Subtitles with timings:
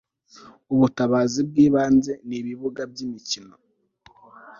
[0.73, 3.55] ubutabazi bw ibanze n ibibuga by imikino